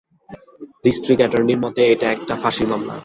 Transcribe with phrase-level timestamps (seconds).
[0.83, 2.95] District এটর্নির মতে এটা একটা ফাঁসির মামলা।